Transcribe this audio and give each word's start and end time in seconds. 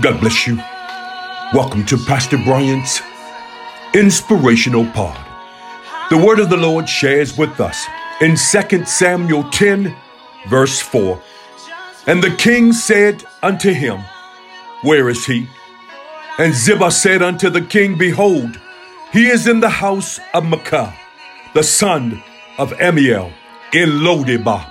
God 0.00 0.18
bless 0.18 0.46
you. 0.46 0.56
Welcome 1.52 1.84
to 1.84 1.98
Pastor 1.98 2.38
Bryant's 2.38 3.02
Inspirational 3.92 4.86
Pod. 4.92 5.18
The 6.08 6.16
word 6.16 6.38
of 6.38 6.48
the 6.48 6.56
Lord 6.56 6.88
shares 6.88 7.36
with 7.36 7.60
us 7.60 7.84
in 8.22 8.34
2 8.34 8.86
Samuel 8.86 9.44
10, 9.50 9.94
verse 10.48 10.80
4. 10.80 11.20
And 12.06 12.22
the 12.22 12.34
king 12.36 12.72
said 12.72 13.24
unto 13.42 13.72
him, 13.72 14.00
Where 14.84 15.10
is 15.10 15.26
he? 15.26 15.50
And 16.38 16.54
Ziba 16.54 16.90
said 16.90 17.20
unto 17.20 17.50
the 17.50 17.60
king, 17.60 17.98
Behold, 17.98 18.58
he 19.12 19.26
is 19.26 19.46
in 19.46 19.60
the 19.60 19.68
house 19.68 20.18
of 20.32 20.46
Micah, 20.46 20.94
the 21.52 21.62
son 21.62 22.22
of 22.56 22.72
Ammiel, 22.78 23.34
in 23.74 24.00
Lodebar. 24.00 24.69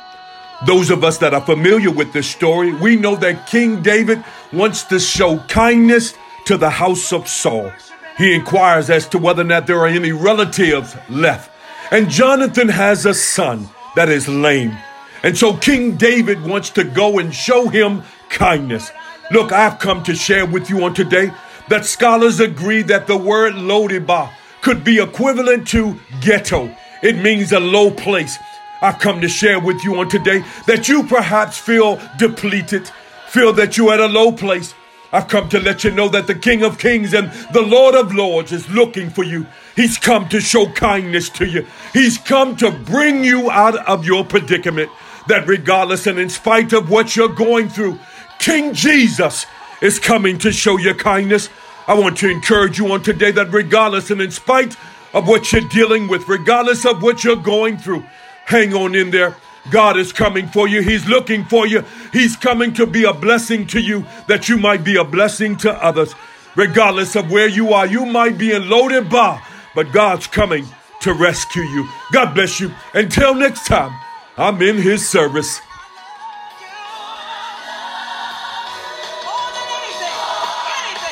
Those 0.66 0.90
of 0.90 1.04
us 1.04 1.18
that 1.20 1.34
are 1.34 1.42
familiar 1.42 1.92
with 1.92 2.12
this 2.12 2.30
story, 2.30 2.74
we 2.74 2.98
know 2.98 3.16
that 3.16 3.48
King 3.48 3.82
David 3.82 4.24
wants 4.52 4.84
to 4.86 5.00
show 5.00 5.38
kindness 5.48 6.16
to 6.46 6.58
the 6.58 6.70
house 6.70 7.14
of 7.14 7.28
Saul. 7.28 7.72
He 8.18 8.34
inquires 8.34 8.90
as 8.90 9.08
to 9.10 9.18
whether 9.18 9.42
or 9.42 9.46
not 9.46 9.68
there 9.68 9.80
are 9.80 9.88
any 9.88 10.12
relatives 10.12 10.98
left. 11.10 11.50
And 11.92 12.10
Jonathan 12.10 12.68
has 12.68 13.06
a 13.06 13.14
son 13.14 13.70
that 13.96 14.10
is 14.10 14.28
lame. 14.28 14.78
And 15.24 15.38
so 15.38 15.56
King 15.56 15.96
David 15.96 16.44
wants 16.44 16.70
to 16.72 16.84
go 16.84 17.20
and 17.20 17.34
show 17.34 17.70
him 17.70 18.04
kindness. 18.30 18.92
Look, 19.32 19.52
I've 19.52 19.80
come 19.80 20.04
to 20.04 20.16
share 20.16 20.46
with 20.46 20.70
you 20.70 20.84
on 20.84 20.94
today 20.94 21.32
that 21.70 21.86
scholars 21.86 22.40
agree 22.40 22.82
that 22.84 23.08
the 23.08 23.18
word 23.18 23.54
Lodebar 23.54 24.32
could 24.62 24.84
be 24.84 25.02
equivalent 25.02 25.68
to 25.70 25.98
ghetto. 26.20 26.76
It 27.02 27.16
means 27.18 27.54
a 27.54 27.60
low 27.60 27.92
place. 27.92 28.38
I've 28.82 29.00
come 29.00 29.20
to 29.22 29.28
share 29.28 29.60
with 29.60 29.84
you 29.84 30.00
on 30.00 30.10
today 30.10 30.44
that 30.66 30.88
you 30.88 31.04
perhaps 31.04 31.58
feel 31.58 32.02
depleted, 32.18 32.90
feel 33.28 33.52
that 33.54 33.78
you're 33.78 33.94
at 33.94 34.00
a 34.00 34.08
low 34.08 34.32
place. 34.32 34.74
I've 35.12 35.28
come 35.28 35.50
to 35.50 35.60
let 35.60 35.84
you 35.84 35.92
know 35.92 36.08
that 36.10 36.28
the 36.28 36.36
King 36.36 36.64
of 36.64 36.78
Kings 36.78 37.14
and 37.14 37.32
the 37.52 37.62
Lord 37.62 37.96
of 37.96 38.14
Lords 38.14 38.52
is 38.52 38.70
looking 38.70 39.10
for 39.10 39.24
you. 39.24 39.48
He's 39.76 39.98
come 39.98 40.30
to 40.30 40.40
show 40.40 40.72
kindness 40.72 41.30
to 41.30 41.48
you. 41.48 41.66
He's 41.94 42.18
come 42.18 42.56
to 42.58 42.72
bring 42.72 43.24
you 43.24 43.50
out 43.50 43.76
of 43.88 44.06
your 44.06 44.24
predicament. 44.24 44.92
That 45.28 45.48
regardless 45.48 46.08
and 46.08 46.20
in 46.20 46.30
spite 46.30 46.74
of 46.74 46.90
what 46.90 47.16
you're 47.16 47.28
going 47.28 47.70
through, 47.70 48.00
King 48.40 48.74
Jesus 48.74 49.46
is 49.82 50.00
coming 50.00 50.38
to 50.40 50.52
show 50.52 50.78
you 50.78 50.94
kindness. 50.94 51.50
I 51.88 51.96
want 51.96 52.18
to 52.18 52.30
encourage 52.30 52.78
you 52.78 52.92
on 52.92 53.02
today 53.02 53.32
that 53.32 53.52
regardless 53.52 54.12
and 54.12 54.22
in 54.22 54.32
spite 54.32 54.76
of 55.14 55.28
what 55.28 55.52
you're 55.52 55.68
dealing 55.70 56.08
with, 56.08 56.28
regardless 56.28 56.86
of 56.86 57.02
what 57.02 57.24
you're 57.24 57.36
going 57.36 57.78
through, 57.78 58.06
Hang 58.50 58.74
on 58.74 58.96
in 58.96 59.12
there. 59.12 59.36
God 59.70 59.96
is 59.96 60.12
coming 60.12 60.48
for 60.48 60.68
you. 60.68 60.82
He's 60.82 61.08
looking 61.08 61.46
for 61.46 61.68
you. 61.68 61.86
He's 62.12 62.36
coming 62.36 62.74
to 62.74 62.88
be 62.88 63.04
a 63.04 63.14
blessing 63.14 63.68
to 63.68 63.80
you 63.80 64.08
that 64.28 64.50
you 64.50 64.58
might 64.58 64.84
be 64.84 64.96
a 64.96 65.04
blessing 65.04 65.56
to 65.58 65.72
others. 65.72 66.16
Regardless 66.56 67.16
of 67.16 67.30
where 67.30 67.48
you 67.48 67.74
are, 67.74 67.86
you 67.86 68.08
might 68.08 68.40
be 68.40 68.52
in 68.52 68.64
Lodebar, 68.64 69.40
but 69.76 69.92
God's 69.92 70.26
coming 70.26 70.66
to 71.02 71.14
rescue 71.14 71.62
you. 71.62 71.88
God 72.12 72.34
bless 72.34 72.60
you. 72.60 72.72
Until 72.96 73.36
next 73.36 73.68
time, 73.68 73.96
I'm 74.36 74.60
in 74.64 74.78
His 74.78 75.08
service. 75.08 75.62